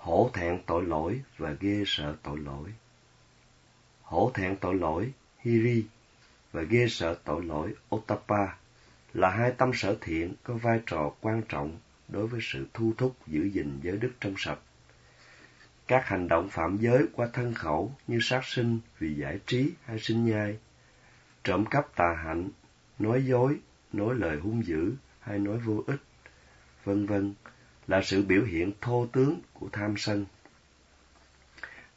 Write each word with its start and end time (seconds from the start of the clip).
hổ 0.00 0.30
thẹn 0.34 0.60
tội 0.66 0.84
lỗi 0.84 1.22
và 1.38 1.56
ghê 1.60 1.82
sợ 1.86 2.16
tội 2.22 2.38
lỗi. 2.38 2.68
Hổ 4.02 4.30
thẹn 4.34 4.56
tội 4.56 4.74
lỗi 4.74 5.12
Hiri 5.38 5.84
và 6.52 6.62
ghê 6.62 6.86
sợ 6.88 7.18
tội 7.24 7.44
lỗi 7.44 7.74
Otapa 7.94 8.56
là 9.14 9.30
hai 9.30 9.52
tâm 9.52 9.70
sở 9.74 9.96
thiện 10.00 10.34
có 10.42 10.54
vai 10.54 10.80
trò 10.86 11.12
quan 11.20 11.42
trọng 11.48 11.78
đối 12.08 12.26
với 12.26 12.40
sự 12.42 12.66
thu 12.74 12.92
thúc 12.98 13.16
giữ 13.26 13.44
gìn 13.44 13.80
giới 13.82 13.96
đức 13.96 14.12
trong 14.20 14.34
sạch. 14.38 14.58
Các 15.86 16.06
hành 16.06 16.28
động 16.28 16.48
phạm 16.50 16.76
giới 16.76 17.06
qua 17.12 17.28
thân 17.32 17.54
khẩu 17.54 17.94
như 18.06 18.18
sát 18.22 18.44
sinh 18.44 18.78
vì 18.98 19.14
giải 19.14 19.38
trí 19.46 19.70
hay 19.84 19.98
sinh 19.98 20.24
nhai, 20.26 20.58
trộm 21.44 21.64
cắp 21.66 21.96
tà 21.96 22.14
hạnh, 22.24 22.48
nói 22.98 23.24
dối, 23.24 23.58
nói 23.92 24.14
lời 24.14 24.36
hung 24.36 24.66
dữ 24.66 24.92
hay 25.20 25.38
nói 25.38 25.58
vô 25.58 25.84
ích, 25.86 26.00
vân 26.84 27.06
vân 27.06 27.34
là 27.86 28.02
sự 28.02 28.22
biểu 28.22 28.44
hiện 28.44 28.72
thô 28.80 29.06
tướng 29.12 29.40
của 29.52 29.68
tham 29.72 29.94
sân. 29.96 30.26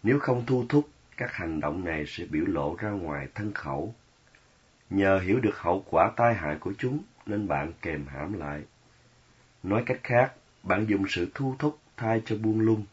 Nếu 0.03 0.19
không 0.19 0.45
thu 0.45 0.65
thúc, 0.69 0.89
các 1.17 1.33
hành 1.33 1.59
động 1.59 1.85
này 1.85 2.05
sẽ 2.07 2.25
biểu 2.25 2.45
lộ 2.45 2.75
ra 2.75 2.89
ngoài 2.89 3.27
thân 3.35 3.53
khẩu. 3.53 3.95
Nhờ 4.89 5.19
hiểu 5.19 5.39
được 5.39 5.57
hậu 5.57 5.85
quả 5.89 6.11
tai 6.15 6.35
hại 6.35 6.55
của 6.59 6.73
chúng 6.77 7.03
nên 7.25 7.47
bạn 7.47 7.73
kềm 7.81 8.05
hãm 8.07 8.33
lại. 8.33 8.63
Nói 9.63 9.83
cách 9.85 9.99
khác, 10.03 10.33
bạn 10.63 10.85
dùng 10.89 11.05
sự 11.09 11.31
thu 11.33 11.55
thúc 11.59 11.79
thay 11.97 12.21
cho 12.25 12.35
buông 12.35 12.59
lung. 12.59 12.85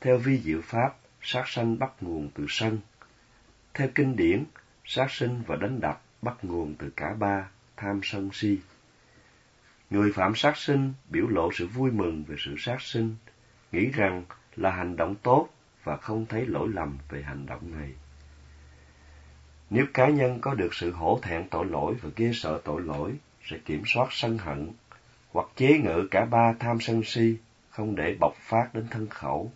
Theo 0.00 0.18
vi 0.18 0.38
diệu 0.38 0.60
pháp, 0.62 0.96
sát 1.22 1.44
sanh 1.46 1.78
bắt 1.78 1.90
nguồn 2.00 2.30
từ 2.34 2.46
sân. 2.48 2.78
Theo 3.74 3.88
kinh 3.94 4.16
điển, 4.16 4.44
sát 4.84 5.10
sinh 5.10 5.42
và 5.46 5.56
đánh 5.56 5.80
đập 5.80 6.02
bắt 6.22 6.36
nguồn 6.42 6.74
từ 6.78 6.90
cả 6.96 7.14
ba, 7.14 7.48
tham 7.76 8.00
sân 8.02 8.30
si. 8.32 8.58
Người 9.92 10.12
phạm 10.12 10.34
sát 10.34 10.56
sinh 10.56 10.92
biểu 11.10 11.26
lộ 11.26 11.52
sự 11.52 11.66
vui 11.66 11.90
mừng 11.90 12.24
về 12.24 12.36
sự 12.38 12.54
sát 12.58 12.80
sinh, 12.80 13.16
nghĩ 13.72 13.86
rằng 13.86 14.24
là 14.56 14.70
hành 14.70 14.96
động 14.96 15.14
tốt 15.22 15.48
và 15.84 15.96
không 15.96 16.26
thấy 16.28 16.46
lỗi 16.46 16.68
lầm 16.72 16.98
về 17.08 17.22
hành 17.22 17.46
động 17.46 17.78
này. 17.78 17.92
Nếu 19.70 19.86
cá 19.94 20.08
nhân 20.08 20.38
có 20.40 20.54
được 20.54 20.74
sự 20.74 20.92
hổ 20.92 21.18
thẹn 21.22 21.48
tội 21.48 21.66
lỗi 21.66 21.94
và 22.02 22.10
ghê 22.16 22.30
sợ 22.34 22.60
tội 22.64 22.82
lỗi, 22.82 23.12
sẽ 23.44 23.58
kiểm 23.64 23.82
soát 23.86 24.08
sân 24.10 24.38
hận, 24.38 24.72
hoặc 25.32 25.46
chế 25.56 25.78
ngự 25.78 26.08
cả 26.10 26.24
ba 26.24 26.54
tham 26.58 26.80
sân 26.80 27.02
si, 27.04 27.36
không 27.70 27.94
để 27.94 28.16
bộc 28.20 28.34
phát 28.36 28.74
đến 28.74 28.86
thân 28.90 29.08
khẩu. 29.08 29.52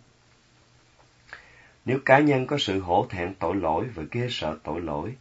Nếu 1.85 1.99
cá 2.05 2.19
nhân 2.19 2.47
có 2.47 2.57
sự 2.57 2.79
hổ 2.79 3.07
thẹn 3.09 3.33
tội 3.39 3.55
lỗi 3.55 3.85
và 3.95 4.03
ghê 4.11 4.27
sợ 4.29 4.57
tội 4.63 4.81
lỗi, 4.81 5.15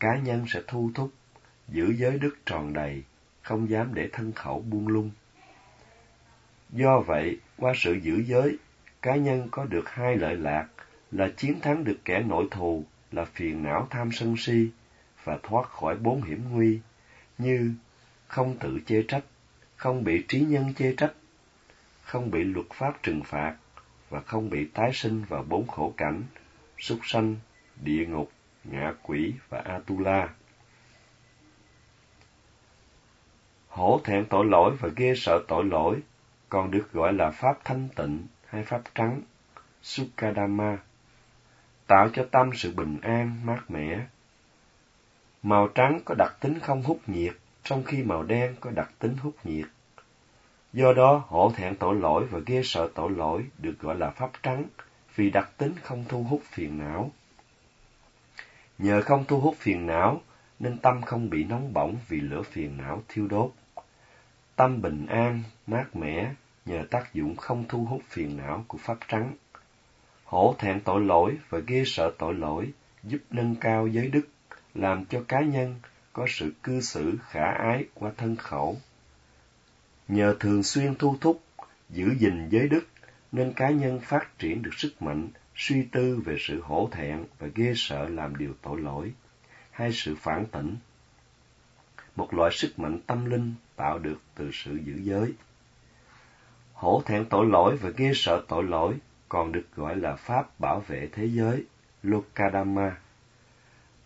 cá 0.00 0.16
nhân 0.16 0.44
sẽ 0.48 0.60
thu 0.66 0.90
thúc, 0.94 1.10
giữ 1.68 1.94
giới 1.96 2.18
đức 2.18 2.36
tròn 2.46 2.72
đầy, 2.72 3.02
không 3.42 3.70
dám 3.70 3.94
để 3.94 4.08
thân 4.12 4.32
khẩu 4.32 4.60
buông 4.60 4.88
lung. 4.88 5.10
Do 6.70 7.00
vậy, 7.00 7.40
qua 7.56 7.72
sự 7.76 7.92
giữ 7.92 8.22
giới, 8.26 8.58
cá 9.02 9.16
nhân 9.16 9.48
có 9.50 9.64
được 9.64 9.90
hai 9.90 10.16
lợi 10.16 10.36
lạc 10.36 10.66
là 11.10 11.28
chiến 11.36 11.60
thắng 11.60 11.84
được 11.84 11.98
kẻ 12.04 12.20
nội 12.20 12.46
thù 12.50 12.84
là 13.12 13.24
phiền 13.24 13.62
não 13.62 13.86
tham 13.90 14.12
sân 14.12 14.34
si 14.38 14.68
và 15.24 15.38
thoát 15.42 15.68
khỏi 15.68 15.96
bốn 15.96 16.22
hiểm 16.22 16.42
nguy 16.50 16.80
như 17.38 17.74
không 18.28 18.56
tự 18.60 18.78
chê 18.86 19.02
trách, 19.08 19.24
không 19.76 20.04
bị 20.04 20.24
trí 20.28 20.40
nhân 20.40 20.74
chê 20.74 20.94
trách, 20.96 21.12
không 22.02 22.30
bị 22.30 22.44
luật 22.44 22.66
pháp 22.74 23.02
trừng 23.02 23.22
phạt 23.24 23.56
và 24.10 24.20
không 24.20 24.50
bị 24.50 24.64
tái 24.74 24.90
sinh 24.94 25.24
vào 25.28 25.44
bốn 25.48 25.66
khổ 25.66 25.94
cảnh, 25.96 26.22
súc 26.78 26.98
sanh, 27.04 27.36
địa 27.84 28.06
ngục, 28.06 28.32
ngạ 28.64 28.92
quỷ 29.02 29.32
và 29.48 29.58
Atula. 29.58 30.28
Hổ 33.72 34.00
thẹn 34.04 34.24
tội 34.24 34.44
lỗi 34.44 34.76
và 34.80 34.88
ghê 34.96 35.14
sợ 35.16 35.44
tội 35.48 35.64
lỗi 35.64 36.00
còn 36.48 36.70
được 36.70 36.92
gọi 36.92 37.12
là 37.12 37.30
pháp 37.30 37.58
thanh 37.64 37.88
tịnh 37.96 38.26
hay 38.46 38.64
pháp 38.64 38.82
trắng, 38.94 39.20
Sukadama, 39.82 40.78
tạo 41.86 42.08
cho 42.12 42.26
tâm 42.30 42.50
sự 42.54 42.72
bình 42.74 42.98
an, 43.02 43.36
mát 43.44 43.70
mẻ. 43.70 44.06
Màu 45.42 45.68
trắng 45.68 46.00
có 46.04 46.14
đặc 46.18 46.36
tính 46.40 46.58
không 46.60 46.82
hút 46.82 47.00
nhiệt, 47.06 47.34
trong 47.64 47.84
khi 47.84 48.02
màu 48.02 48.22
đen 48.22 48.54
có 48.60 48.70
đặc 48.70 48.90
tính 48.98 49.16
hút 49.16 49.34
nhiệt. 49.44 49.66
Do 50.72 50.92
đó, 50.92 51.24
hổ 51.26 51.52
thẹn 51.56 51.76
tội 51.76 51.96
lỗi 51.96 52.24
và 52.30 52.38
ghê 52.46 52.60
sợ 52.64 52.88
tội 52.94 53.10
lỗi 53.10 53.46
được 53.58 53.74
gọi 53.80 53.96
là 53.98 54.10
pháp 54.10 54.30
trắng, 54.42 54.64
vì 55.14 55.30
đặc 55.30 55.50
tính 55.58 55.72
không 55.82 56.04
thu 56.08 56.22
hút 56.22 56.42
phiền 56.44 56.78
não. 56.78 57.10
Nhờ 58.78 59.02
không 59.02 59.24
thu 59.28 59.40
hút 59.40 59.56
phiền 59.58 59.86
não, 59.86 60.20
nên 60.58 60.78
tâm 60.78 61.02
không 61.02 61.30
bị 61.30 61.44
nóng 61.44 61.72
bỏng 61.72 61.96
vì 62.08 62.20
lửa 62.20 62.42
phiền 62.42 62.76
não 62.76 63.02
thiêu 63.08 63.26
đốt. 63.26 63.52
Tâm 64.56 64.82
bình 64.82 65.06
an, 65.06 65.42
mát 65.66 65.96
mẻ, 65.96 66.34
nhờ 66.66 66.84
tác 66.90 67.14
dụng 67.14 67.36
không 67.36 67.64
thu 67.68 67.84
hút 67.84 68.02
phiền 68.08 68.36
não 68.36 68.64
của 68.68 68.78
pháp 68.78 68.98
trắng. 69.08 69.34
Hổ 70.24 70.54
thẹn 70.58 70.80
tội 70.80 71.00
lỗi 71.00 71.38
và 71.48 71.58
ghê 71.66 71.82
sợ 71.86 72.12
tội 72.18 72.34
lỗi 72.34 72.72
giúp 73.02 73.18
nâng 73.30 73.56
cao 73.56 73.86
giới 73.86 74.08
đức, 74.08 74.28
làm 74.74 75.04
cho 75.04 75.24
cá 75.28 75.40
nhân 75.40 75.74
có 76.12 76.26
sự 76.28 76.52
cư 76.62 76.80
xử 76.80 77.18
khả 77.28 77.44
ái 77.44 77.84
qua 77.94 78.10
thân 78.16 78.36
khẩu. 78.36 78.76
Nhờ 80.08 80.36
thường 80.40 80.62
xuyên 80.62 80.94
thu 80.94 81.16
thúc, 81.20 81.42
giữ 81.90 82.14
gìn 82.18 82.48
giới 82.48 82.68
đức, 82.68 82.86
nên 83.32 83.52
cá 83.52 83.70
nhân 83.70 84.00
phát 84.00 84.38
triển 84.38 84.62
được 84.62 84.74
sức 84.74 85.02
mạnh, 85.02 85.28
suy 85.56 85.82
tư 85.82 86.22
về 86.24 86.36
sự 86.40 86.60
hổ 86.60 86.88
thẹn 86.92 87.24
và 87.38 87.48
ghê 87.54 87.72
sợ 87.76 88.08
làm 88.08 88.36
điều 88.36 88.54
tội 88.62 88.80
lỗi, 88.80 89.12
hay 89.70 89.92
sự 89.92 90.16
phản 90.20 90.46
tỉnh. 90.46 90.76
Một 92.16 92.34
loại 92.34 92.50
sức 92.54 92.78
mạnh 92.78 93.00
tâm 93.06 93.24
linh 93.24 93.54
tạo 93.82 93.98
được 93.98 94.20
từ 94.34 94.50
sự 94.52 94.78
giữ 94.84 94.94
giới. 95.02 95.32
Hổ 96.72 97.02
thẹn 97.06 97.24
tội 97.24 97.46
lỗi 97.46 97.76
và 97.76 97.90
ghê 97.96 98.12
sợ 98.14 98.44
tội 98.48 98.64
lỗi 98.64 98.94
còn 99.28 99.52
được 99.52 99.66
gọi 99.76 99.96
là 99.96 100.16
pháp 100.16 100.60
bảo 100.60 100.80
vệ 100.80 101.08
thế 101.12 101.26
giới, 101.26 101.64
Lokadama. 102.02 102.96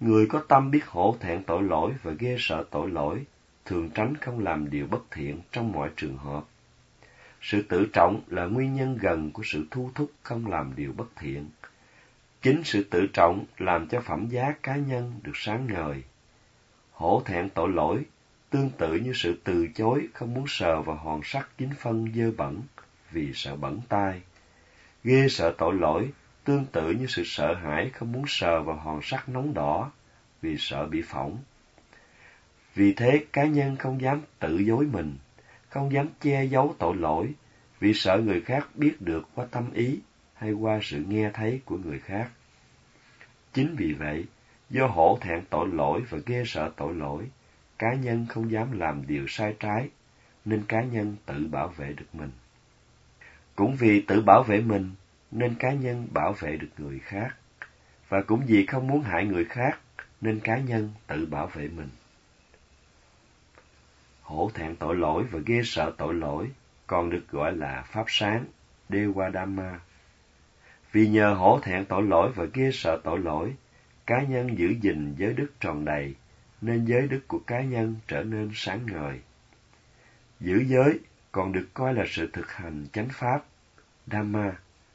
Người 0.00 0.26
có 0.26 0.42
tâm 0.48 0.70
biết 0.70 0.86
hổ 0.86 1.16
thẹn 1.20 1.42
tội 1.42 1.62
lỗi 1.62 1.92
và 2.02 2.12
ghê 2.18 2.36
sợ 2.38 2.64
tội 2.70 2.90
lỗi, 2.90 3.24
thường 3.64 3.90
tránh 3.90 4.16
không 4.16 4.40
làm 4.40 4.70
điều 4.70 4.86
bất 4.86 5.10
thiện 5.10 5.40
trong 5.52 5.72
mọi 5.72 5.90
trường 5.96 6.16
hợp. 6.16 6.44
Sự 7.40 7.62
tự 7.62 7.86
trọng 7.92 8.20
là 8.26 8.44
nguyên 8.44 8.74
nhân 8.74 8.98
gần 9.00 9.30
của 9.32 9.42
sự 9.44 9.66
thu 9.70 9.90
thúc 9.94 10.10
không 10.22 10.46
làm 10.46 10.72
điều 10.76 10.92
bất 10.92 11.16
thiện. 11.16 11.48
Chính 12.42 12.62
sự 12.64 12.84
tự 12.90 13.06
trọng 13.06 13.44
làm 13.58 13.88
cho 13.88 14.00
phẩm 14.00 14.28
giá 14.28 14.54
cá 14.62 14.76
nhân 14.76 15.20
được 15.22 15.32
sáng 15.34 15.66
ngời. 15.66 16.02
Hổ 16.92 17.22
thẹn 17.24 17.50
tội 17.50 17.68
lỗi 17.68 18.04
tương 18.56 18.70
tự 18.70 18.94
như 18.94 19.12
sự 19.12 19.40
từ 19.44 19.68
chối 19.74 20.08
không 20.14 20.34
muốn 20.34 20.44
sờ 20.48 20.82
vào 20.82 20.96
hòn 20.96 21.20
sắt 21.24 21.46
dính 21.58 21.70
phân 21.78 22.12
dơ 22.14 22.30
bẩn 22.36 22.62
vì 23.10 23.32
sợ 23.34 23.56
bẩn 23.56 23.80
tai. 23.88 24.20
Ghê 25.04 25.28
sợ 25.28 25.54
tội 25.58 25.74
lỗi 25.74 26.10
tương 26.44 26.64
tự 26.64 26.90
như 26.90 27.06
sự 27.06 27.22
sợ 27.26 27.54
hãi 27.54 27.90
không 27.90 28.12
muốn 28.12 28.24
sờ 28.26 28.62
vào 28.62 28.76
hòn 28.76 29.00
sắt 29.02 29.28
nóng 29.28 29.54
đỏ 29.54 29.90
vì 30.42 30.56
sợ 30.58 30.86
bị 30.86 31.02
phỏng. 31.02 31.38
Vì 32.74 32.92
thế 32.92 33.24
cá 33.32 33.44
nhân 33.44 33.76
không 33.76 34.00
dám 34.00 34.20
tự 34.38 34.58
dối 34.58 34.86
mình, 34.92 35.18
không 35.68 35.92
dám 35.92 36.08
che 36.20 36.44
giấu 36.44 36.74
tội 36.78 36.96
lỗi 36.96 37.32
vì 37.80 37.94
sợ 37.94 38.18
người 38.18 38.40
khác 38.40 38.68
biết 38.74 39.00
được 39.00 39.28
qua 39.34 39.46
tâm 39.50 39.72
ý 39.72 40.00
hay 40.34 40.52
qua 40.52 40.78
sự 40.82 41.04
nghe 41.08 41.30
thấy 41.34 41.60
của 41.64 41.76
người 41.76 41.98
khác. 41.98 42.30
Chính 43.52 43.74
vì 43.76 43.92
vậy, 43.92 44.24
do 44.70 44.86
hổ 44.86 45.18
thẹn 45.20 45.44
tội 45.50 45.68
lỗi 45.72 46.02
và 46.10 46.18
ghê 46.26 46.42
sợ 46.46 46.70
tội 46.76 46.94
lỗi, 46.94 47.24
cá 47.78 47.94
nhân 47.94 48.26
không 48.28 48.50
dám 48.50 48.78
làm 48.78 49.06
điều 49.06 49.26
sai 49.28 49.54
trái, 49.60 49.88
nên 50.44 50.62
cá 50.68 50.82
nhân 50.82 51.16
tự 51.26 51.48
bảo 51.50 51.68
vệ 51.68 51.92
được 51.92 52.14
mình. 52.14 52.30
Cũng 53.56 53.76
vì 53.76 54.00
tự 54.00 54.20
bảo 54.20 54.42
vệ 54.42 54.60
mình, 54.60 54.90
nên 55.30 55.54
cá 55.54 55.72
nhân 55.72 56.08
bảo 56.12 56.32
vệ 56.32 56.56
được 56.56 56.70
người 56.78 56.98
khác. 56.98 57.34
Và 58.08 58.22
cũng 58.22 58.42
vì 58.46 58.66
không 58.66 58.86
muốn 58.86 59.02
hại 59.02 59.24
người 59.24 59.44
khác, 59.44 59.80
nên 60.20 60.40
cá 60.40 60.58
nhân 60.58 60.92
tự 61.06 61.26
bảo 61.26 61.46
vệ 61.46 61.68
mình. 61.68 61.88
Hổ 64.22 64.50
thẹn 64.54 64.76
tội 64.76 64.96
lỗi 64.96 65.24
và 65.30 65.38
ghê 65.46 65.60
sợ 65.64 65.92
tội 65.98 66.14
lỗi 66.14 66.50
còn 66.86 67.10
được 67.10 67.28
gọi 67.30 67.56
là 67.56 67.82
pháp 67.86 68.04
sáng, 68.08 68.44
Dewadama. 68.88 69.78
Vì 70.92 71.08
nhờ 71.08 71.34
hổ 71.34 71.60
thẹn 71.62 71.84
tội 71.84 72.02
lỗi 72.02 72.32
và 72.34 72.44
ghê 72.54 72.70
sợ 72.72 73.00
tội 73.04 73.18
lỗi, 73.18 73.54
cá 74.06 74.22
nhân 74.22 74.58
giữ 74.58 74.74
gìn 74.80 75.14
giới 75.18 75.32
đức 75.32 75.48
tròn 75.60 75.84
đầy, 75.84 76.14
nên 76.60 76.84
giới 76.84 77.08
đức 77.08 77.20
của 77.28 77.38
cá 77.46 77.60
nhân 77.60 77.96
trở 78.08 78.22
nên 78.22 78.50
sáng 78.54 78.86
ngời. 78.86 79.20
Giữ 80.40 80.64
giới 80.66 81.00
còn 81.32 81.52
được 81.52 81.68
coi 81.74 81.94
là 81.94 82.04
sự 82.08 82.30
thực 82.32 82.52
hành 82.52 82.86
chánh 82.92 83.08
pháp, 83.12 83.44
Dhamma, 84.06 84.52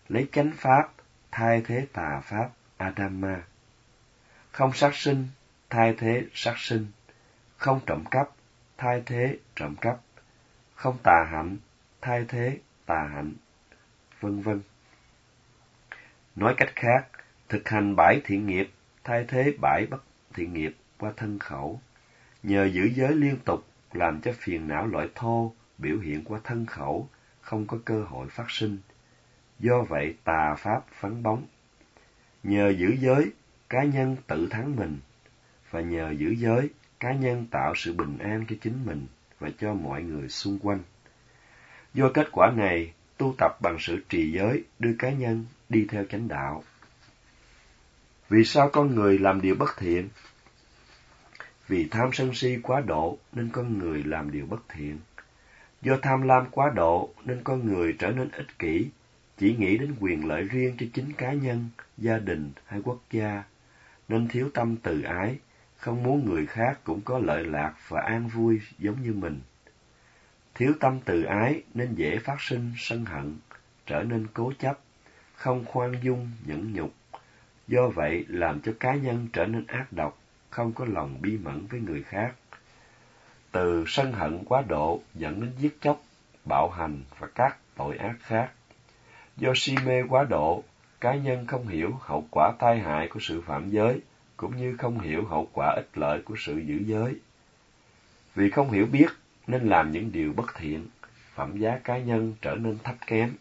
lấy 0.09 0.27
chánh 0.31 0.51
pháp 0.55 0.93
thay 1.31 1.61
thế 1.65 1.87
tà 1.93 2.21
pháp, 2.23 2.49
Adama. 2.77 3.43
Không 4.51 4.73
sát 4.73 4.95
sinh, 4.95 5.27
thay 5.69 5.95
thế 5.97 6.25
sát 6.33 6.55
sinh. 6.57 6.87
Không 7.57 7.79
trộm 7.85 8.03
cắp, 8.11 8.29
thay 8.77 9.03
thế 9.05 9.37
trộm 9.55 9.75
cắp. 9.75 9.99
Không 10.75 10.97
tà 11.03 11.27
hạnh, 11.31 11.57
thay 12.01 12.25
thế 12.27 12.57
tà 12.85 13.09
hạnh, 13.13 13.33
vân 14.19 14.41
vân. 14.41 14.61
Nói 16.35 16.53
cách 16.57 16.71
khác, 16.75 17.07
thực 17.49 17.69
hành 17.69 17.95
bãi 17.95 18.21
thiện 18.23 18.47
nghiệp 18.47 18.71
thay 19.03 19.25
thế 19.27 19.53
bãi 19.61 19.85
bất 19.85 20.03
thiện 20.33 20.53
nghiệp 20.53 20.75
qua 21.01 21.11
thân 21.17 21.39
khẩu. 21.39 21.81
Nhờ 22.43 22.65
giữ 22.65 22.83
giới 22.95 23.15
liên 23.15 23.37
tục 23.45 23.65
làm 23.93 24.21
cho 24.21 24.31
phiền 24.39 24.67
não 24.67 24.87
loại 24.87 25.07
thô 25.15 25.53
biểu 25.77 25.99
hiện 25.99 26.23
qua 26.23 26.39
thân 26.43 26.65
khẩu, 26.65 27.09
không 27.41 27.67
có 27.67 27.77
cơ 27.85 28.03
hội 28.03 28.27
phát 28.29 28.51
sinh. 28.51 28.77
do 29.59 29.81
vậy 29.89 30.15
tà 30.23 30.55
pháp 30.57 30.85
phấn 30.99 31.23
bóng. 31.23 31.45
Nhờ 32.43 32.69
giữ 32.69 32.95
giới, 32.99 33.31
cá 33.69 33.83
nhân 33.83 34.15
tự 34.27 34.47
thắng 34.47 34.75
mình, 34.75 34.99
và 35.71 35.81
nhờ 35.81 36.11
giữ 36.11 36.29
giới, 36.29 36.69
cá 36.99 37.13
nhân 37.13 37.45
tạo 37.51 37.73
sự 37.75 37.93
bình 37.93 38.17
an 38.17 38.45
cho 38.49 38.55
chính 38.61 38.85
mình 38.85 39.07
và 39.39 39.49
cho 39.59 39.73
mọi 39.73 40.03
người 40.03 40.29
xung 40.29 40.59
quanh. 40.59 40.79
Do 41.93 42.11
kết 42.13 42.27
quả 42.31 42.51
này, 42.57 42.93
tu 43.17 43.35
tập 43.37 43.61
bằng 43.61 43.77
sự 43.79 44.03
trì 44.09 44.31
giới 44.31 44.63
đưa 44.79 44.93
cá 44.99 45.11
nhân 45.11 45.45
đi 45.69 45.85
theo 45.89 46.05
chánh 46.09 46.27
đạo. 46.27 46.63
Vì 48.29 48.43
sao 48.43 48.69
con 48.69 48.95
người 48.95 49.19
làm 49.19 49.41
điều 49.41 49.55
bất 49.55 49.77
thiện? 49.77 50.09
Vì 51.71 51.87
tham 51.91 52.09
sân 52.13 52.33
si 52.33 52.57
quá 52.63 52.81
độ 52.81 53.17
nên 53.33 53.49
con 53.49 53.77
người 53.77 54.03
làm 54.03 54.31
điều 54.31 54.45
bất 54.45 54.69
thiện. 54.69 54.99
Do 55.81 55.97
tham 56.01 56.21
lam 56.21 56.45
quá 56.51 56.71
độ 56.75 57.09
nên 57.25 57.43
con 57.43 57.65
người 57.65 57.95
trở 57.99 58.11
nên 58.11 58.31
ích 58.31 58.59
kỷ, 58.59 58.89
chỉ 59.37 59.55
nghĩ 59.55 59.77
đến 59.77 59.95
quyền 59.99 60.27
lợi 60.27 60.43
riêng 60.43 60.75
cho 60.79 60.85
chính 60.93 61.13
cá 61.13 61.33
nhân, 61.33 61.69
gia 61.97 62.17
đình 62.17 62.51
hay 62.65 62.81
quốc 62.83 62.99
gia, 63.11 63.43
nên 64.07 64.27
thiếu 64.27 64.49
tâm 64.53 64.75
từ 64.83 65.01
ái, 65.01 65.37
không 65.77 66.03
muốn 66.03 66.25
người 66.25 66.45
khác 66.45 66.79
cũng 66.83 67.01
có 67.01 67.19
lợi 67.19 67.45
lạc 67.45 67.73
và 67.87 68.01
an 68.01 68.27
vui 68.27 68.61
giống 68.79 69.01
như 69.03 69.13
mình. 69.13 69.39
Thiếu 70.55 70.73
tâm 70.79 70.99
từ 71.05 71.23
ái 71.23 71.63
nên 71.73 71.95
dễ 71.95 72.17
phát 72.17 72.41
sinh 72.41 72.71
sân 72.77 73.05
hận, 73.05 73.37
trở 73.85 74.03
nên 74.03 74.27
cố 74.33 74.53
chấp, 74.59 74.79
không 75.35 75.65
khoan 75.65 75.93
dung, 76.01 76.31
nhẫn 76.45 76.73
nhục. 76.73 76.93
Do 77.67 77.87
vậy 77.87 78.25
làm 78.27 78.61
cho 78.61 78.73
cá 78.79 78.95
nhân 78.95 79.27
trở 79.33 79.45
nên 79.45 79.67
ác 79.67 79.93
độc, 79.93 80.20
không 80.51 80.73
có 80.73 80.85
lòng 80.85 81.17
bi 81.21 81.37
mẫn 81.37 81.67
với 81.67 81.79
người 81.79 82.03
khác. 82.03 82.33
Từ 83.51 83.83
sân 83.87 84.11
hận 84.11 84.43
quá 84.45 84.63
độ 84.67 85.01
dẫn 85.13 85.41
đến 85.41 85.51
giết 85.57 85.81
chóc, 85.81 86.01
bạo 86.45 86.69
hành 86.69 87.03
và 87.19 87.27
các 87.35 87.57
tội 87.75 87.97
ác 87.97 88.15
khác. 88.21 88.51
Do 89.37 89.51
si 89.55 89.75
mê 89.85 90.03
quá 90.09 90.23
độ, 90.29 90.63
cá 91.01 91.15
nhân 91.15 91.45
không 91.47 91.67
hiểu 91.67 91.99
hậu 92.01 92.27
quả 92.31 92.51
tai 92.59 92.79
hại 92.79 93.07
của 93.07 93.19
sự 93.19 93.41
phạm 93.41 93.69
giới, 93.69 94.01
cũng 94.37 94.57
như 94.57 94.77
không 94.77 94.99
hiểu 94.99 95.25
hậu 95.25 95.49
quả 95.53 95.73
ích 95.75 95.97
lợi 95.97 96.21
của 96.21 96.35
sự 96.37 96.57
giữ 96.57 96.79
giới. 96.85 97.15
Vì 98.35 98.49
không 98.49 98.71
hiểu 98.71 98.85
biết 98.85 99.07
nên 99.47 99.69
làm 99.69 99.91
những 99.91 100.11
điều 100.11 100.33
bất 100.33 100.55
thiện, 100.55 100.87
phẩm 101.35 101.57
giá 101.57 101.79
cá 101.83 101.97
nhân 101.97 102.33
trở 102.41 102.55
nên 102.55 102.77
thấp 102.83 102.95
kém. 103.07 103.33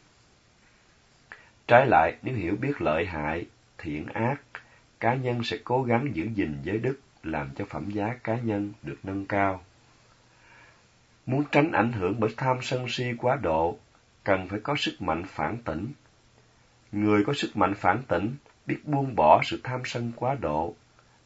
Trái 1.67 1.87
lại, 1.87 2.17
nếu 2.23 2.35
hiểu 2.35 2.57
biết 2.61 2.83
lợi 2.83 3.07
hại, 3.07 3.47
thiện 3.79 4.07
ác, 4.07 4.37
cá 5.01 5.15
nhân 5.15 5.43
sẽ 5.45 5.57
cố 5.65 5.83
gắng 5.83 6.17
giữ 6.17 6.25
gìn 6.35 6.59
giới 6.63 6.79
đức, 6.79 7.01
làm 7.23 7.51
cho 7.57 7.65
phẩm 7.65 7.91
giá 7.91 8.15
cá 8.25 8.37
nhân 8.37 8.73
được 8.83 8.99
nâng 9.03 9.27
cao. 9.27 9.63
Muốn 11.27 11.45
tránh 11.53 11.73
ảnh 11.73 11.93
hưởng 11.93 12.21
bởi 12.21 12.35
tham 12.37 12.59
sân 12.63 12.87
si 12.89 13.05
quá 13.19 13.37
độ, 13.37 13.79
cần 14.25 14.49
phải 14.49 14.61
có 14.61 14.75
sức 14.77 15.03
mạnh 15.03 15.25
phản 15.27 15.57
tỉnh. 15.65 15.89
Người 16.93 17.25
có 17.25 17.33
sức 17.33 17.57
mạnh 17.57 17.75
phản 17.75 18.03
tỉnh, 18.09 18.35
biết 18.67 18.79
buông 18.85 19.17
bỏ 19.17 19.43
sự 19.45 19.61
tham 19.65 19.83
sân 19.85 20.13
quá 20.17 20.35
độ, 20.41 20.75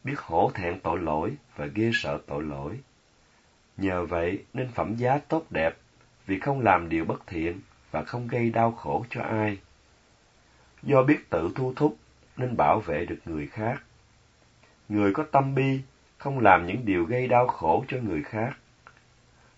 biết 0.04 0.18
hổ 0.18 0.50
thẹn 0.54 0.80
tội 0.80 0.98
lỗi 0.98 1.32
và 1.56 1.66
ghê 1.66 1.90
sợ 1.94 2.18
tội 2.26 2.42
lỗi. 2.42 2.80
Nhờ 3.76 4.06
vậy 4.06 4.44
nên 4.52 4.68
phẩm 4.68 4.96
giá 4.96 5.18
tốt 5.28 5.46
đẹp, 5.50 5.76
vì 6.26 6.38
không 6.38 6.60
làm 6.60 6.88
điều 6.88 7.04
bất 7.04 7.26
thiện 7.26 7.60
và 7.90 8.02
không 8.02 8.28
gây 8.28 8.50
đau 8.50 8.72
khổ 8.72 9.04
cho 9.10 9.22
ai. 9.22 9.58
Do 10.82 11.02
biết 11.02 11.30
tự 11.30 11.52
thu 11.54 11.72
thúc 11.76 11.96
nên 12.36 12.56
bảo 12.56 12.80
vệ 12.80 13.06
được 13.06 13.18
người 13.24 13.46
khác. 13.46 13.82
Người 14.88 15.12
có 15.12 15.24
tâm 15.32 15.54
bi 15.54 15.80
không 16.18 16.38
làm 16.38 16.66
những 16.66 16.84
điều 16.84 17.04
gây 17.04 17.28
đau 17.28 17.46
khổ 17.46 17.84
cho 17.88 17.98
người 17.98 18.22
khác. 18.22 18.50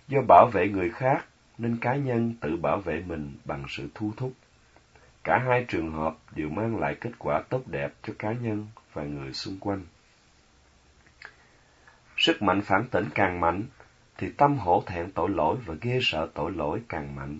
Do 0.08 0.20
bảo 0.28 0.50
vệ 0.52 0.68
người 0.68 0.90
khác 0.90 1.24
nên 1.58 1.76
cá 1.76 1.94
nhân 1.94 2.34
tự 2.40 2.56
bảo 2.56 2.80
vệ 2.80 3.02
mình 3.06 3.32
bằng 3.44 3.64
sự 3.68 3.88
thu 3.94 4.12
thúc. 4.16 4.32
Cả 5.24 5.38
hai 5.46 5.64
trường 5.68 5.92
hợp 5.92 6.16
đều 6.36 6.48
mang 6.48 6.80
lại 6.80 6.96
kết 7.00 7.12
quả 7.18 7.42
tốt 7.48 7.62
đẹp 7.66 7.92
cho 8.02 8.12
cá 8.18 8.32
nhân 8.32 8.66
và 8.92 9.02
người 9.02 9.32
xung 9.32 9.58
quanh. 9.60 9.82
Sức 12.16 12.42
mạnh 12.42 12.60
phản 12.62 12.84
tỉnh 12.90 13.04
càng 13.14 13.40
mạnh, 13.40 13.62
thì 14.18 14.30
tâm 14.30 14.58
hổ 14.58 14.82
thẹn 14.86 15.10
tội 15.10 15.30
lỗi 15.30 15.56
và 15.66 15.74
ghê 15.80 15.98
sợ 16.02 16.28
tội 16.34 16.52
lỗi 16.52 16.82
càng 16.88 17.16
mạnh. 17.16 17.38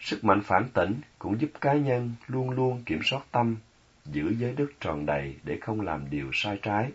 Sức 0.00 0.24
mạnh 0.24 0.40
phản 0.44 0.68
tỉnh 0.74 1.00
cũng 1.18 1.40
giúp 1.40 1.50
cá 1.60 1.72
nhân 1.72 2.12
luôn 2.26 2.50
luôn 2.50 2.82
kiểm 2.86 3.00
soát 3.04 3.22
tâm, 3.32 3.56
giữ 4.06 4.34
giới 4.38 4.52
đức 4.52 4.72
tròn 4.80 5.06
đầy 5.06 5.36
để 5.44 5.58
không 5.60 5.80
làm 5.80 6.10
điều 6.10 6.30
sai 6.32 6.58
trái. 6.62 6.90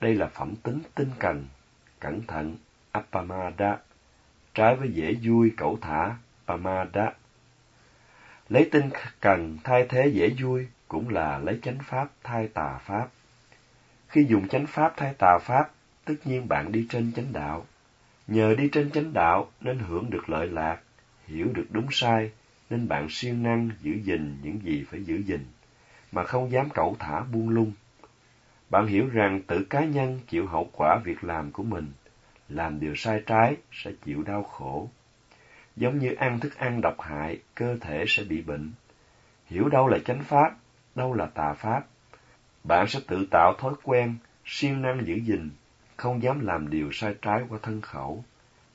Đây 0.00 0.14
là 0.14 0.26
phẩm 0.26 0.54
tính 0.62 0.82
tinh 0.94 1.10
cần, 1.18 1.46
cẩn 2.00 2.22
thận, 2.22 2.56
appamada, 2.92 3.78
trái 4.54 4.76
với 4.76 4.88
dễ 4.92 5.14
vui 5.22 5.52
cẩu 5.56 5.78
thả, 5.80 6.16
pamada. 6.46 7.12
Lấy 8.48 8.68
tinh 8.72 8.90
cần 9.20 9.58
thay 9.64 9.86
thế 9.88 10.06
dễ 10.06 10.30
vui 10.42 10.66
cũng 10.88 11.08
là 11.08 11.38
lấy 11.38 11.58
chánh 11.62 11.78
pháp 11.84 12.08
thay 12.22 12.48
tà 12.48 12.78
pháp. 12.78 13.08
Khi 14.08 14.24
dùng 14.24 14.48
chánh 14.48 14.66
pháp 14.66 14.94
thay 14.96 15.14
tà 15.18 15.38
pháp, 15.42 15.70
tất 16.04 16.14
nhiên 16.24 16.48
bạn 16.48 16.72
đi 16.72 16.86
trên 16.90 17.12
chánh 17.16 17.32
đạo. 17.32 17.66
Nhờ 18.26 18.54
đi 18.58 18.68
trên 18.72 18.90
chánh 18.90 19.12
đạo 19.12 19.50
nên 19.60 19.78
hưởng 19.78 20.10
được 20.10 20.28
lợi 20.28 20.46
lạc, 20.46 20.80
hiểu 21.26 21.52
được 21.54 21.66
đúng 21.70 21.86
sai, 21.90 22.30
nên 22.70 22.88
bạn 22.88 23.06
siêng 23.10 23.42
năng 23.42 23.70
giữ 23.82 23.92
gìn 23.92 24.36
những 24.42 24.60
gì 24.62 24.84
phải 24.90 25.04
giữ 25.04 25.16
gìn, 25.16 25.44
mà 26.16 26.24
không 26.24 26.50
dám 26.50 26.70
cẩu 26.70 26.96
thả 26.98 27.20
buông 27.20 27.48
lung. 27.48 27.72
Bạn 28.70 28.86
hiểu 28.86 29.08
rằng 29.08 29.42
tự 29.46 29.66
cá 29.70 29.84
nhân 29.84 30.20
chịu 30.28 30.46
hậu 30.46 30.70
quả 30.72 31.00
việc 31.04 31.24
làm 31.24 31.52
của 31.52 31.62
mình, 31.62 31.92
làm 32.48 32.80
điều 32.80 32.94
sai 32.94 33.22
trái 33.26 33.56
sẽ 33.72 33.90
chịu 34.04 34.22
đau 34.22 34.42
khổ. 34.42 34.90
Giống 35.76 35.98
như 35.98 36.14
ăn 36.14 36.40
thức 36.40 36.58
ăn 36.58 36.80
độc 36.80 37.00
hại, 37.00 37.38
cơ 37.54 37.76
thể 37.80 38.04
sẽ 38.08 38.24
bị 38.24 38.42
bệnh. 38.42 38.72
Hiểu 39.46 39.68
đâu 39.68 39.88
là 39.88 39.98
chánh 40.04 40.22
pháp, 40.24 40.56
đâu 40.94 41.14
là 41.14 41.26
tà 41.26 41.52
pháp. 41.52 41.86
Bạn 42.64 42.86
sẽ 42.88 43.00
tự 43.06 43.26
tạo 43.30 43.54
thói 43.58 43.72
quen, 43.82 44.14
siêng 44.44 44.82
năng 44.82 45.06
giữ 45.06 45.14
gìn, 45.14 45.50
không 45.96 46.22
dám 46.22 46.46
làm 46.46 46.70
điều 46.70 46.92
sai 46.92 47.14
trái 47.22 47.42
qua 47.48 47.58
thân 47.62 47.80
khẩu. 47.80 48.24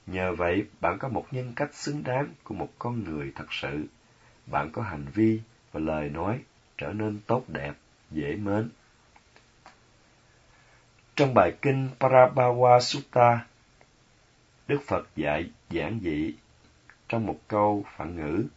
Nhờ 0.08 0.36
vậy, 0.36 0.66
bạn 0.82 0.98
có 1.00 1.08
một 1.08 1.26
nhân 1.32 1.54
cách 1.56 1.74
xứng 1.74 2.04
đáng 2.04 2.28
của 2.44 2.56
một 2.56 2.70
con 2.80 3.04
người 3.04 3.32
thật 3.36 3.54
sự. 3.54 3.86
Bạn 4.46 4.70
có 4.72 4.82
hành 4.82 5.06
vi 5.14 5.42
và 5.72 5.80
lời 5.80 6.10
nói 6.10 6.40
trở 6.82 6.94
nên 6.94 7.20
tốt 7.28 7.44
đẹp, 7.48 7.74
dễ 8.12 8.36
mến. 8.36 8.70
Trong 11.16 11.34
bài 11.34 11.54
kinh 11.62 11.90
Parabhawa 12.00 12.80
Sutta, 12.80 13.46
Đức 14.68 14.82
Phật 14.88 15.08
dạy 15.16 15.52
giảng 15.70 16.00
dị 16.04 16.34
trong 17.08 17.26
một 17.26 17.40
câu 17.48 17.86
phản 17.98 18.16
ngữ 18.16 18.48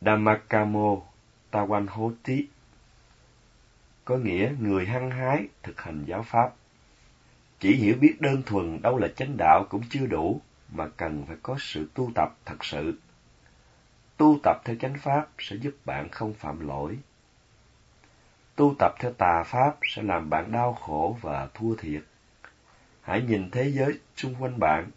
Dhammakamo 0.00 0.96
Tawanhoti 1.52 2.44
có 4.04 4.16
nghĩa 4.16 4.52
người 4.60 4.86
hăng 4.86 5.10
hái 5.10 5.48
thực 5.62 5.80
hành 5.80 6.04
giáo 6.06 6.22
pháp. 6.22 6.54
Chỉ 7.60 7.74
hiểu 7.74 7.96
biết 8.00 8.16
đơn 8.20 8.42
thuần 8.46 8.82
đâu 8.82 8.98
là 8.98 9.08
chánh 9.16 9.36
đạo 9.38 9.66
cũng 9.68 9.82
chưa 9.90 10.06
đủ, 10.06 10.40
mà 10.72 10.88
cần 10.96 11.24
phải 11.26 11.36
có 11.42 11.56
sự 11.58 11.88
tu 11.94 12.10
tập 12.14 12.36
thật 12.44 12.64
sự. 12.64 13.00
Tu 14.16 14.38
tập 14.42 14.60
theo 14.64 14.76
chánh 14.80 14.98
pháp 14.98 15.28
sẽ 15.38 15.56
giúp 15.56 15.74
bạn 15.84 16.08
không 16.08 16.34
phạm 16.34 16.68
lỗi. 16.68 16.98
Tu 18.58 18.74
tập 18.78 18.94
theo 18.98 19.12
tà 19.12 19.42
pháp 19.42 19.76
sẽ 19.82 20.02
làm 20.02 20.30
bạn 20.30 20.52
đau 20.52 20.74
khổ 20.74 21.16
và 21.20 21.48
thua 21.54 21.74
thiệt. 21.74 22.02
Hãy 23.02 23.22
nhìn 23.22 23.50
thế 23.50 23.70
giới 23.70 23.98
xung 24.16 24.34
quanh 24.34 24.58
bạn, 24.58 24.90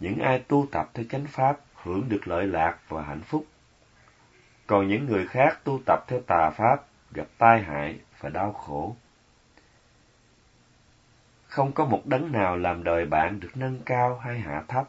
những 0.00 0.18
ai 0.18 0.38
tu 0.48 0.66
tập 0.72 0.90
theo 0.94 1.04
chánh 1.10 1.26
pháp 1.26 1.60
hưởng 1.82 2.08
được 2.08 2.28
lợi 2.28 2.46
lạc 2.46 2.78
và 2.88 3.02
hạnh 3.02 3.20
phúc. 3.20 3.46
Còn 4.66 4.88
những 4.88 5.06
người 5.06 5.26
khác 5.26 5.58
tu 5.64 5.80
tập 5.86 6.04
theo 6.08 6.20
tà 6.26 6.50
pháp 6.50 6.84
gặp 7.12 7.26
tai 7.38 7.62
hại 7.62 7.98
và 8.20 8.28
đau 8.28 8.52
khổ. 8.52 8.96
Không 11.46 11.72
có 11.72 11.84
một 11.84 12.06
đấng 12.06 12.32
nào 12.32 12.56
làm 12.56 12.84
đời 12.84 13.06
bạn 13.06 13.40
được 13.40 13.50
nâng 13.54 13.80
cao 13.84 14.18
hay 14.18 14.40
hạ 14.40 14.62
thấp. 14.68 14.88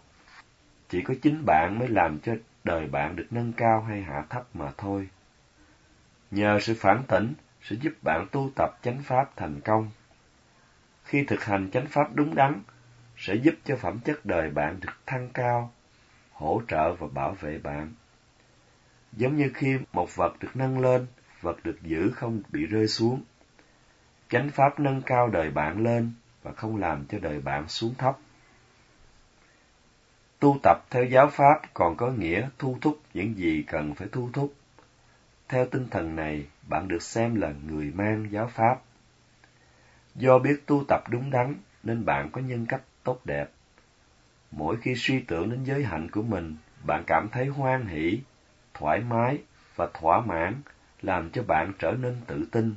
Chỉ 0.90 1.02
có 1.02 1.14
chính 1.22 1.46
bạn 1.46 1.80
mới 1.80 1.88
làm 1.88 2.20
cho 2.20 2.34
đời 2.64 2.88
bạn 2.88 3.16
được 3.16 3.28
nâng 3.32 3.54
cao 3.54 3.82
hay 3.82 4.02
hạ 4.02 4.24
thấp 4.30 4.44
mà 4.54 4.72
thôi. 4.78 5.10
Nhờ 6.32 6.60
sự 6.60 6.76
phản 6.80 7.04
tỉnh 7.08 7.34
sẽ 7.64 7.76
giúp 7.82 7.94
bạn 8.02 8.28
tu 8.32 8.52
tập 8.56 8.78
chánh 8.82 9.04
pháp 9.04 9.32
thành 9.36 9.62
công. 9.62 9.90
Khi 11.04 11.24
thực 11.24 11.44
hành 11.44 11.72
chánh 11.72 11.88
pháp 11.88 12.16
đúng 12.16 12.36
đắn, 12.36 12.62
sẽ 13.18 13.36
giúp 13.36 13.56
cho 13.64 13.76
phẩm 13.76 14.00
chất 14.00 14.26
đời 14.26 14.50
bạn 14.50 14.80
được 14.80 14.94
thăng 15.06 15.30
cao, 15.34 15.72
hỗ 16.32 16.62
trợ 16.68 16.94
và 16.94 17.08
bảo 17.08 17.32
vệ 17.32 17.58
bạn. 17.58 17.94
Giống 19.12 19.38
như 19.38 19.52
khi 19.54 19.78
một 19.94 20.16
vật 20.16 20.34
được 20.40 20.56
nâng 20.56 20.80
lên, 20.80 21.08
vật 21.42 21.58
được 21.64 21.78
giữ 21.82 22.12
không 22.16 22.42
bị 22.50 22.66
rơi 22.66 22.88
xuống. 22.88 23.24
Chánh 24.30 24.50
pháp 24.50 24.80
nâng 24.80 25.02
cao 25.02 25.28
đời 25.28 25.52
bạn 25.52 25.84
lên 25.84 26.14
và 26.44 26.52
không 26.52 26.78
làm 26.78 27.06
cho 27.06 27.20
đời 27.20 27.42
bạn 27.42 27.68
xuống 27.68 27.94
thấp. 27.98 28.18
Tu 30.40 30.58
tập 30.64 30.86
theo 30.90 31.04
giáo 31.04 31.30
pháp 31.30 31.62
còn 31.74 31.96
có 31.98 32.12
nghĩa 32.12 32.50
thu 32.58 32.78
thúc 32.82 33.00
những 33.14 33.38
gì 33.38 33.64
cần 33.68 33.96
phải 33.96 34.08
thu 34.12 34.30
thúc. 34.34 34.54
Theo 35.50 35.66
tinh 35.66 35.88
thần 35.92 36.16
này, 36.16 36.48
bạn 36.68 36.88
được 36.88 37.02
xem 37.02 37.36
là 37.36 37.54
người 37.68 37.92
mang 37.96 38.28
giáo 38.32 38.48
pháp. 38.48 38.82
Do 40.16 40.40
biết 40.40 40.64
tu 40.66 40.84
tập 40.88 41.04
đúng 41.10 41.32
đắn 41.32 41.56
nên 41.84 42.06
bạn 42.06 42.30
có 42.32 42.42
nhân 42.42 42.66
cách 42.66 42.82
tốt 43.04 43.22
đẹp. 43.26 43.50
Mỗi 44.52 44.78
khi 44.82 44.96
suy 44.96 45.20
tưởng 45.20 45.50
đến 45.50 45.64
giới 45.64 45.84
hạnh 45.84 46.12
của 46.12 46.22
mình, 46.22 46.56
bạn 46.86 47.04
cảm 47.08 47.30
thấy 47.32 47.48
hoan 47.48 47.86
hỷ, 47.86 48.20
thoải 48.74 49.00
mái, 49.00 49.38
và 49.76 49.90
thỏa 49.94 50.22
mãn 50.22 50.62
làm 51.02 51.30
cho 51.30 51.44
bạn 51.44 51.74
trở 51.80 51.92
nên 51.92 52.16
tự 52.28 52.46
tin. 52.52 52.76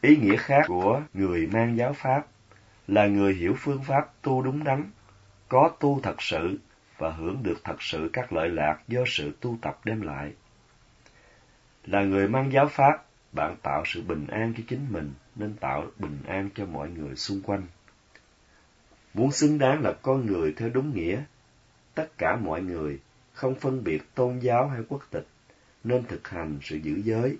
Ý 0.00 0.16
nghĩa 0.16 0.36
khác 0.36 0.64
của 0.66 1.02
người 1.14 1.46
mang 1.46 1.76
giáo 1.76 1.92
pháp 1.92 2.26
là 2.86 3.06
người 3.06 3.34
hiểu 3.34 3.54
phương 3.58 3.82
pháp 3.82 4.12
tu 4.22 4.42
đúng 4.42 4.64
đắn, 4.64 4.90
có 5.48 5.70
tu 5.80 6.00
thật 6.02 6.22
sự 6.22 6.58
và 6.98 7.10
hưởng 7.10 7.42
được 7.42 7.60
thật 7.64 7.82
sự 7.82 8.10
các 8.12 8.32
lợi 8.32 8.48
lạc 8.48 8.78
do 8.88 9.00
sự 9.06 9.32
tu 9.40 9.58
tập 9.62 9.80
đem 9.84 10.00
lại. 10.00 10.32
Là 11.86 12.02
người 12.02 12.28
mang 12.28 12.52
giáo 12.52 12.68
pháp, 12.68 13.04
bạn 13.32 13.56
tạo 13.62 13.82
sự 13.86 14.02
bình 14.02 14.26
an 14.26 14.54
cho 14.56 14.62
chính 14.68 14.86
mình 14.90 15.12
nên 15.34 15.54
tạo 15.54 15.90
bình 15.98 16.18
an 16.26 16.50
cho 16.54 16.66
mọi 16.66 16.90
người 16.90 17.16
xung 17.16 17.40
quanh. 17.42 17.62
Muốn 19.14 19.32
xứng 19.32 19.58
đáng 19.58 19.82
là 19.82 19.92
con 20.02 20.26
người 20.26 20.52
theo 20.56 20.68
đúng 20.68 20.94
nghĩa, 20.94 21.22
tất 21.94 22.06
cả 22.18 22.36
mọi 22.36 22.62
người, 22.62 23.00
không 23.32 23.54
phân 23.54 23.84
biệt 23.84 24.14
tôn 24.14 24.38
giáo 24.38 24.68
hay 24.68 24.80
quốc 24.88 25.02
tịch, 25.10 25.26
nên 25.84 26.04
thực 26.04 26.28
hành 26.28 26.58
sự 26.62 26.76
giữ 26.76 27.02
giới. 27.04 27.38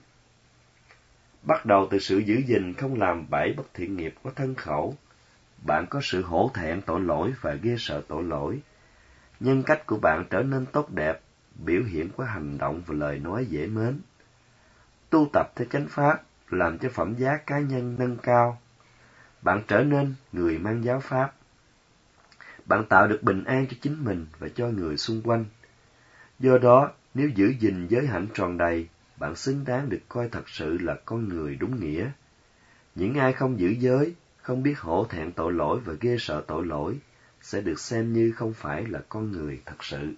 Bắt 1.42 1.66
đầu 1.66 1.88
từ 1.90 1.98
sự 1.98 2.18
giữ 2.18 2.34
gìn 2.46 2.74
không 2.74 2.98
làm 2.98 3.26
bảy 3.30 3.54
bất 3.56 3.74
thiện 3.74 3.96
nghiệp 3.96 4.14
có 4.22 4.30
thân 4.36 4.54
khẩu, 4.54 4.96
bạn 5.66 5.86
có 5.90 6.00
sự 6.02 6.22
hổ 6.22 6.50
thẹn 6.54 6.82
tội 6.82 7.00
lỗi 7.00 7.34
và 7.40 7.54
ghê 7.54 7.76
sợ 7.78 8.02
tội 8.08 8.24
lỗi. 8.24 8.60
Nhân 9.40 9.62
cách 9.62 9.86
của 9.86 9.98
bạn 10.02 10.24
trở 10.30 10.42
nên 10.42 10.66
tốt 10.66 10.90
đẹp, 10.90 11.20
biểu 11.64 11.82
hiện 11.82 12.08
qua 12.16 12.26
hành 12.26 12.58
động 12.58 12.82
và 12.86 12.94
lời 12.94 13.18
nói 13.18 13.46
dễ 13.46 13.66
mến. 13.66 14.00
Tu 15.12 15.28
tập 15.32 15.52
theo 15.56 15.66
chánh 15.70 15.86
pháp 15.88 16.22
làm 16.50 16.78
cho 16.78 16.88
phẩm 16.88 17.14
giá 17.18 17.36
cá 17.36 17.60
nhân 17.60 17.96
nâng 17.98 18.16
cao. 18.16 18.60
Bạn 19.42 19.62
trở 19.68 19.82
nên 19.82 20.14
người 20.32 20.58
mang 20.58 20.84
giáo 20.84 21.00
pháp. 21.00 21.34
Bạn 22.64 22.84
tạo 22.88 23.08
được 23.08 23.22
bình 23.22 23.44
an 23.44 23.66
cho 23.66 23.76
chính 23.80 24.04
mình 24.04 24.26
và 24.38 24.48
cho 24.54 24.66
người 24.68 24.96
xung 24.96 25.22
quanh. 25.22 25.44
Do 26.38 26.58
đó, 26.58 26.90
nếu 27.14 27.28
giữ 27.28 27.54
gìn 27.60 27.86
giới 27.88 28.06
hạnh 28.06 28.26
tròn 28.34 28.58
đầy, 28.58 28.88
bạn 29.16 29.36
xứng 29.36 29.64
đáng 29.64 29.88
được 29.88 30.00
coi 30.08 30.28
thật 30.28 30.48
sự 30.48 30.78
là 30.78 30.96
con 31.04 31.28
người 31.28 31.54
đúng 31.54 31.80
nghĩa. 31.80 32.10
Những 32.94 33.14
ai 33.14 33.32
không 33.32 33.60
giữ 33.60 33.68
giới, 33.68 34.14
không 34.36 34.62
biết 34.62 34.80
hổ 34.80 35.06
thẹn 35.08 35.32
tội 35.32 35.52
lỗi 35.52 35.80
và 35.84 35.92
ghê 36.00 36.16
sợ 36.18 36.44
tội 36.46 36.66
lỗi, 36.66 36.98
sẽ 37.40 37.60
được 37.60 37.80
xem 37.80 38.12
như 38.12 38.32
không 38.32 38.52
phải 38.52 38.86
là 38.86 39.00
con 39.08 39.32
người 39.32 39.60
thật 39.66 39.84
sự. 39.84 40.14